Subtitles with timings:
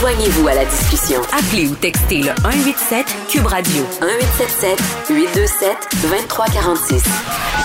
[0.00, 1.20] Joignez-vous à la discussion.
[1.30, 3.82] Appelez ou textez le 187 Cube Radio.
[4.00, 7.04] 1877 827 2346.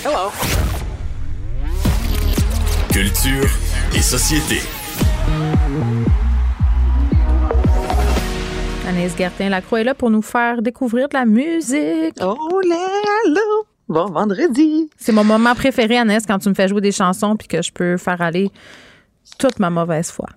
[0.04, 0.31] Hello.
[2.92, 3.50] Culture
[3.96, 4.60] et société.
[8.90, 12.17] Anaïs Gertin-Lacroix est là pour nous faire découvrir de la musique.
[12.22, 12.76] Oh là
[13.88, 14.90] Bon vendredi.
[14.97, 17.72] C'est mon moment préféré, Anaïs, quand tu me fais jouer des chansons puis que je
[17.72, 18.52] peux faire aller
[19.40, 20.27] toute ma mauvaise foi.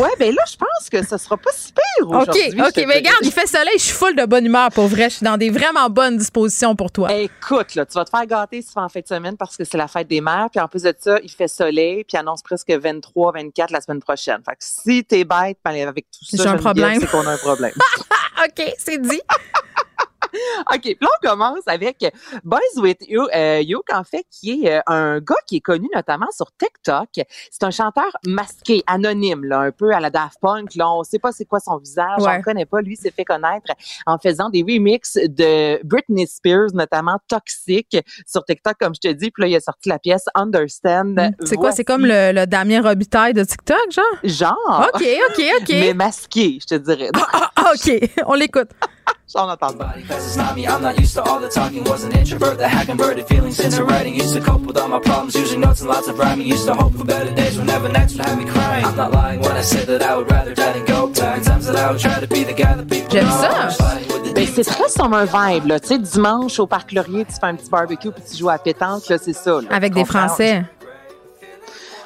[0.00, 2.60] Ouais, ben là, je pense que ce sera pas si pire OK, aujourd'hui.
[2.60, 2.72] OK.
[2.72, 5.10] te Mais regarde, il fait soleil, je suis full de bonne humeur pour vrai.
[5.10, 7.12] Je suis dans des vraiment bonnes dispositions pour toi.
[7.12, 9.64] Écoute, là, tu vas te faire gâter si tu en fin de semaine parce que
[9.64, 10.48] c'est la fête des mères.
[10.50, 14.00] Puis en plus de ça, il fait soleil, puis annonce presque 23, 24 la semaine
[14.00, 14.40] prochaine.
[14.44, 17.72] Fait que si t'es bête, ben, avec tout ça, c'est qu'on a un problème.
[18.44, 19.20] OK, c'est dit.
[20.72, 22.04] OK, puis là, on commence avec
[22.44, 25.88] Boys With You, euh, Yoke, en fait, qui est euh, un gars qui est connu
[25.94, 27.08] notamment sur TikTok.
[27.50, 30.74] C'est un chanteur masqué, anonyme, là, un peu à la Daft Punk.
[30.74, 32.38] Là, on sait pas c'est quoi son visage, on Ouais.
[32.38, 32.80] le connaît pas.
[32.80, 33.72] Lui s'est fait connaître
[34.06, 37.96] en faisant des remixes de Britney Spears, notamment Toxic,
[38.26, 39.30] sur TikTok, comme je te dis.
[39.30, 41.14] Puis là, il a sorti la pièce Understand.
[41.18, 41.44] Hmm.
[41.44, 41.72] C'est quoi?
[41.72, 44.04] C'est comme le, le Damien Robitaille de TikTok, genre?
[44.22, 44.90] Genre.
[44.94, 45.68] OK, OK, OK.
[45.70, 47.10] Mais masqué, je te dirais.
[47.14, 48.70] Ah, ah, OK, on l'écoute.
[49.34, 49.94] On entend pas.
[50.08, 51.84] Cause it's not me, I'm not used to all the talking.
[51.84, 54.14] Was an introvert that had converted feelings into writing.
[54.14, 56.46] Used to cope with all my problems, using notes and lots of rhyming.
[56.46, 58.84] Used to hope for better days whenever nights would have me crying.
[58.84, 61.42] I'm not lying when I say that I would rather die than go back.
[61.42, 63.40] Times that I would try to be the guy that people J'aime know.
[63.40, 63.70] ça.
[64.34, 65.80] Ben, c'est très summer vibe, là.
[65.80, 68.52] Tu sais, dimanche, au Parc Laurier, tu fais un petit barbecue puis tu joues à
[68.52, 69.60] la pétanque, là, c'est ça.
[69.60, 69.68] là.
[69.70, 70.28] Avec des comprends?
[70.28, 70.64] Français.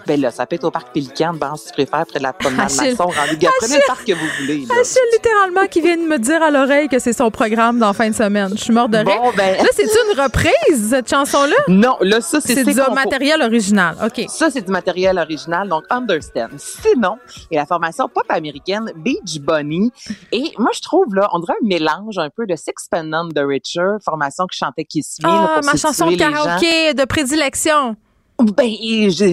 [0.07, 2.33] Ben là, ça peut être au Parc Pélican, ben, si tu préfères, près de la
[2.33, 2.95] promenade Achille.
[2.97, 3.47] Rendu.
[3.59, 4.75] Prenez le parc que vous voulez, là.
[4.81, 8.09] Achille, littéralement, qui vient de me dire à l'oreille que c'est son programme dans fin
[8.09, 8.51] de semaine.
[8.57, 9.07] Je suis morte de rire.
[9.07, 11.57] Bon, ben- Là, c'est-tu une reprise, cette chanson-là?
[11.69, 13.97] Non, là, ça, c'est C'est du matériel original.
[14.05, 14.25] OK.
[14.29, 16.49] Ça, c'est du matériel original, donc Understand.
[16.59, 17.17] Sinon,
[17.53, 19.91] a la formation pop américaine Beach Bunny.
[20.33, 23.41] Et moi, je trouve, là, on dirait un mélange un peu de Sixpence None the
[23.41, 25.29] Richer, formation qui chantait Kiss Me.
[25.29, 26.31] là, Ah, pour ma chanson de gens.
[26.33, 27.97] karaoké de prédilection.
[28.39, 28.71] Ben,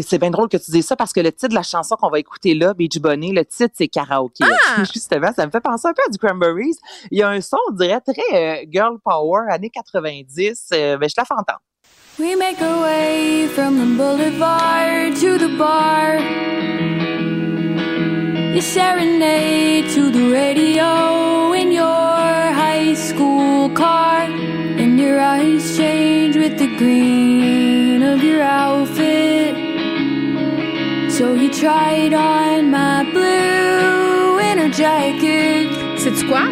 [0.01, 2.09] c'est bien drôle que tu dises ça parce que le titre de la chanson qu'on
[2.09, 4.45] va écouter là, Beach Bunny, le titre c'est karaoké.
[4.45, 4.83] Ah!
[4.93, 6.77] Justement, ça me fait penser un peu à du Cranberries.
[7.11, 10.69] Il y a un son, on dirait très euh, girl power, années 90.
[10.73, 11.61] Euh, ben, je la fais entendre.
[12.19, 16.19] We make our way from the boulevard to the bar.
[18.53, 24.22] You serenade to the radio in your high school car.
[25.13, 29.53] Your eyes change with the green of your outfit.
[31.11, 35.69] So you tried on my blue winter jacket.
[35.99, 36.45] C'est-tu quoi?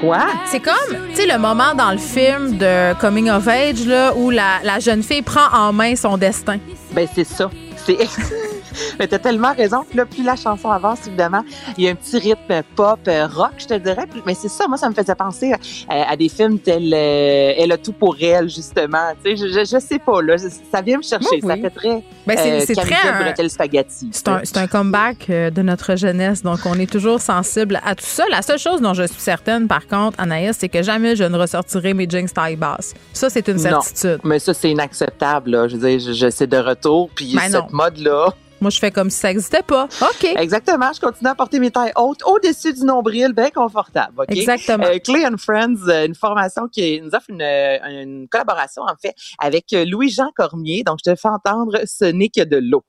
[0.00, 0.18] Quoi?
[0.46, 4.30] C'est comme, tu sais, le moment dans le film de Coming of Age, là, où
[4.30, 6.58] la, la jeune fille prend en main son destin.
[6.90, 7.48] Ben, c'est ça.
[7.76, 7.98] C'est.
[8.98, 9.84] Mais t'as tellement raison.
[9.88, 11.42] Puis là, plus la chanson avance, évidemment,
[11.78, 14.06] il y a un petit rythme pop, euh, rock, je te dirais.
[14.26, 15.52] Mais c'est ça, moi, ça me faisait penser
[15.88, 19.12] à des films tels euh, Elle a tout pour elle, justement.
[19.24, 20.36] Tu sais, je, je, je sais pas, là.
[20.38, 21.26] ça vient me chercher.
[21.32, 21.48] Oui, oui.
[21.48, 22.02] Ça fait très.
[22.26, 22.94] Ben, c'est euh, c'est très.
[23.08, 24.08] un- spaghetti.
[24.12, 28.24] C'est un, un comeback de notre jeunesse, donc on est toujours sensible à tout ça.
[28.30, 31.36] La seule chose dont je suis certaine, par contre, Anaïs, c'est que jamais je ne
[31.38, 32.94] ressortirai mes jeans taille basse.
[33.12, 33.80] Ça, c'est une Non.
[33.80, 34.18] certitude.
[34.24, 35.68] Mais ça, c'est inacceptable, là.
[35.68, 37.10] Je veux dire, je, je- c'est de retour.
[37.14, 37.60] Puis Ben non.
[37.62, 38.28] cette mode-là.
[38.60, 39.84] Moi, je fais comme si ça n'existait pas.
[40.00, 40.24] OK.
[40.36, 40.90] Exactement.
[40.94, 44.12] Je continue à porter mes tailles hautes au-dessus du nombril, bien confortable.
[44.20, 44.26] OK?
[44.30, 44.84] Exactement.
[44.86, 48.96] Euh, Clay and Friends, euh, une formation qui nous offre une, euh, une collaboration, en
[49.00, 50.82] fait, avec euh, Louis-Jean Cormier.
[50.84, 52.82] Donc, je te fais entendre Ce n'est que de l'eau.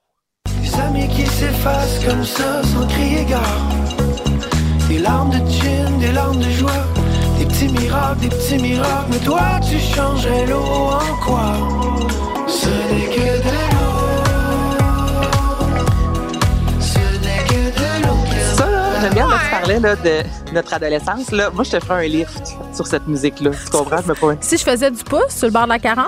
[0.62, 3.70] Des amis qui s'effacent comme ça sans crier gare.
[4.88, 6.72] Des larmes de gin, des larmes de joie.
[7.40, 9.08] Des petits miracles, des petits miracles.
[9.12, 12.07] Mais toi, tu changerais l'eau en quoi?
[19.68, 21.32] Parlais là, de notre adolescence.
[21.32, 21.50] Là.
[21.52, 22.42] Moi, je te ferai un lift
[22.74, 23.52] sur cette musique-là.
[23.66, 24.02] Tu comprends?
[24.02, 24.36] Je me pas.
[24.42, 26.08] Si je faisais du pouce sur le bord de la 40,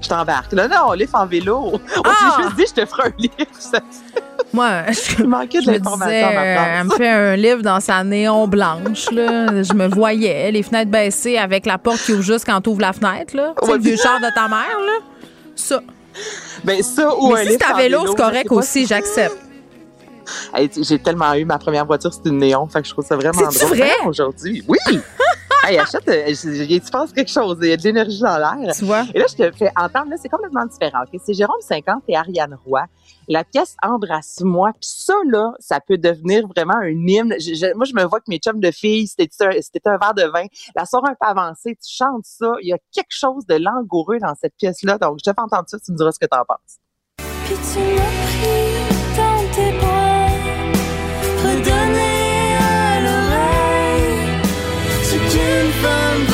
[0.00, 0.52] Je t'embarque.
[0.52, 1.72] Là, non, lift en vélo.
[1.72, 2.10] On Ah!
[2.36, 3.48] s'est juste dit, je te ferai un lift.
[3.58, 3.80] Ça-
[4.52, 8.46] moi, je, Il manquait de l'information euh, elle me fait un livre dans sa néon
[8.46, 9.10] blanche.
[9.10, 9.62] Là.
[9.62, 12.80] Je me voyais, les fenêtres baissées avec la porte qui ouvre juste quand tu ouvres
[12.80, 13.34] la fenêtre.
[13.36, 13.54] Là.
[13.62, 14.78] Ouais, le vieux char de ta mère.
[14.86, 15.04] Là.
[15.56, 15.80] Ça.
[16.64, 19.36] Ben, ça ou un Mais si c'est à en vélo, c'est correct aussi, j'accepte.
[20.54, 23.16] Hey, j'ai tellement eu ma première voiture, c'était une néon, fait que je trouve ça
[23.16, 23.76] vraiment drôle.
[23.76, 23.90] vrai?
[24.06, 24.78] Aujourd'hui, oui.
[25.64, 28.74] hey, achète, euh, tu penses quelque chose, il y a de l'énergie dans l'air.
[28.74, 29.04] Tu vois?
[29.14, 31.00] Et là, je te fais entendre, là, c'est complètement différent.
[31.24, 32.84] C'est Jérôme 50 et Ariane Roy.
[33.30, 34.70] La pièce Embrasse-moi.
[34.80, 37.34] Puis ça, là, ça peut devenir vraiment un hymne.
[37.38, 40.14] Je- je- moi, je me vois que mes chums de filles, c'était un, un verre
[40.14, 40.46] de vin.
[40.74, 42.52] La soirée un peu avancée, tu chantes ça.
[42.62, 44.96] Il y a quelque chose de langoureux dans cette pièce-là.
[44.96, 46.78] Donc, je te fais entendre ça, tu me diras ce que t'en penses.
[47.44, 50.07] Puis tu m'as pris dans tes bras,
[55.80, 56.27] even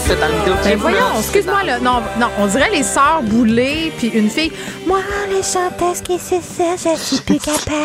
[0.00, 0.54] écoute dans le vidéo.
[0.64, 1.78] Ben voyons, excuse-moi, là.
[1.80, 4.52] Non, non, on dirait les sœurs boulées, puis une fille.
[4.86, 7.80] Moi, les chanteuses qui c'est ça, je suis plus capable.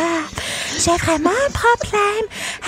[0.77, 2.25] J'ai vraiment un problème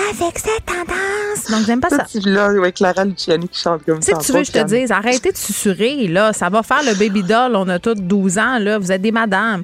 [0.10, 1.52] avec cette tendance.
[1.52, 2.06] Donc, j'aime pas ça.
[2.10, 4.20] Tu là, avec Clara Luciani qui chante comme Tu sais ça.
[4.20, 6.34] tu veux que je te dise, arrêtez de susurrer, là.
[6.34, 7.56] Ça va faire le baby doll.
[7.56, 8.78] On a toutes 12 ans, là.
[8.80, 9.64] Vous êtes des madames.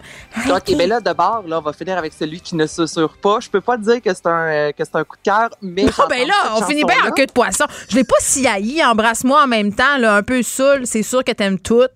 [0.50, 3.39] OK, mais là, de bord, là, on va finir avec celui qui ne susurre pas.
[3.39, 5.50] Je peux pas te dire que c'est un, euh, que c'est un coup de cœur,
[5.62, 5.86] mais.
[5.97, 7.65] Ah ben là, on finit bien en queue de poisson.
[7.89, 10.85] Je l'ai pas si haï, embrasse-moi en même temps, là, un peu saoul.
[10.85, 11.87] C'est sûr que t'aimes tout.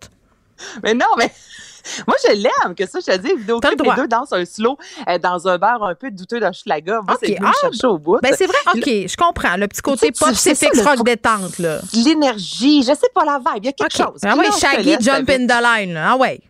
[0.83, 1.31] Mais non, mais.
[2.07, 3.95] Moi, je l'aime, que ça, je te dis, vidéo T'as le clip, droit.
[3.95, 4.77] les deux dansent un slow
[5.07, 7.01] euh, dans un bar un peu douteux d'Hochelaga.
[7.01, 8.19] Moi, OK, c'est ah, chercher au bout.
[8.21, 9.55] Ben c'est vrai, OK, je comprends.
[9.55, 11.79] Le petit côté pop, c'est fixe rock détente, là.
[11.93, 14.19] L'énergie, je sais pas la vibe, il y a quelque chose.
[14.23, 15.93] Ah ouais, Shaggy, laisse jump in the line.
[15.93, 16.11] là.
[16.11, 16.41] Ah ouais.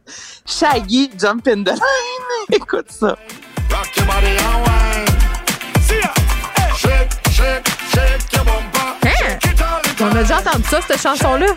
[0.46, 2.50] Shaggy, jump in the line.
[2.52, 3.16] Écoute ça.
[3.70, 4.68] Rock your body ya.
[6.78, 8.46] Shake, shake, shake your
[10.18, 11.48] a déjà entendu ça, cette chanson-là?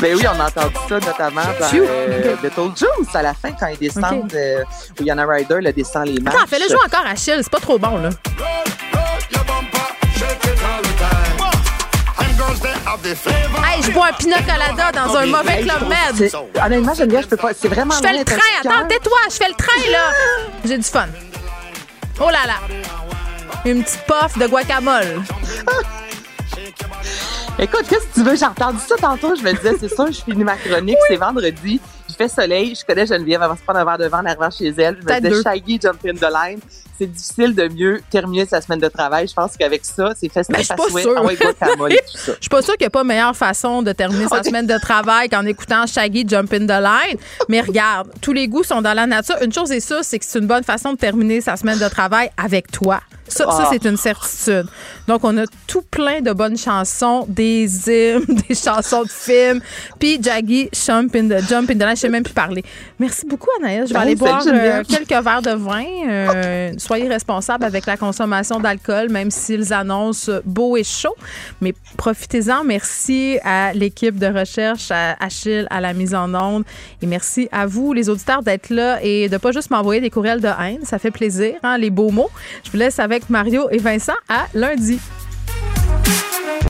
[0.00, 3.78] Ben oui, on a entendu ça notamment dans euh, Beetlejuice à la fin quand ils
[3.78, 4.34] descendent, OK.
[4.34, 4.64] euh,
[5.00, 6.36] où Yana Ryder le descend les marches.
[6.36, 8.10] Attends, fais-le jouer encore à Chill, c'est pas trop bon, là.
[13.64, 16.30] Hey, je bois un pina colada dans un mauvais club med.
[16.64, 17.50] Honnêtement, j'aime bien, je peux pas.
[17.54, 18.36] C'est vraiment Je fais le train.
[18.60, 20.12] Attends, tais-toi, je fais le train, là.
[20.64, 21.06] J'ai du fun.
[22.20, 22.54] Oh là là.
[23.64, 25.22] Une petite puff de guacamole.
[27.60, 28.36] Écoute, qu'est-ce que tu veux?
[28.36, 29.34] J'ai entendu ça tantôt.
[29.34, 30.96] Je me disais, c'est sûr, je finis ma chronique.
[31.08, 31.80] C'est vendredi.
[32.08, 32.74] Il fait soleil.
[32.74, 33.40] Je connais Geneviève.
[33.42, 34.98] Elle va se prendre un verre de vent en arrivant chez elle.
[35.00, 35.42] Je me disais.
[35.42, 36.60] Shaggy, jump in the line.
[36.98, 39.28] C'est difficile de mieux terminer sa semaine de travail.
[39.28, 41.04] Je pense qu'avec ça, c'est festif je suis à pas souhait.
[41.16, 41.22] Ah.
[42.26, 44.76] Je suis pas sûre qu'il n'y a pas meilleure façon de terminer sa semaine de
[44.80, 47.18] travail qu'en écoutant Shaggy Jump in the Line.
[47.48, 49.36] Mais regarde, tous les goûts sont dans la nature.
[49.42, 51.88] Une chose est sûre, c'est que c'est une bonne façon de terminer sa semaine de
[51.88, 53.00] travail avec toi.
[53.28, 53.68] Ça, ça, Ah.
[53.70, 54.66] c'est une certitude.
[55.06, 59.60] Donc, on a tout plein de bonnes chansons, des hymnes, des chansons de films.
[60.00, 62.64] Puis, Jaggy, Jump in the, Jump in the Line, je sais même plus parler.
[62.98, 63.88] Merci beaucoup, Anaïs.
[63.88, 65.84] Je vais Ben, aller boire euh, quelques verres de vin.
[66.08, 71.14] Euh, Soyez responsables avec la consommation d'alcool, même s'ils annoncent beau et chaud.
[71.60, 72.64] Mais profitez-en.
[72.64, 76.64] Merci à l'équipe de recherche, à Achille, à la mise en onde.
[77.02, 80.40] Et merci à vous, les auditeurs, d'être là et de pas juste m'envoyer des courriels
[80.40, 80.78] de haine.
[80.84, 82.30] Ça fait plaisir, hein, les beaux mots.
[82.64, 85.00] Je vous laisse avec Mario et Vincent à lundi.